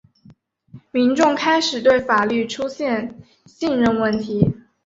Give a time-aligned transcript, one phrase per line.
[0.89, 4.51] 民众开始对法律出现信任问题。